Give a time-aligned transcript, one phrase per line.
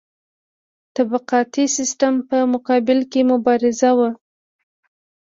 [0.95, 4.09] طبقاتي سیستم په مقابل کې مبارزه وه.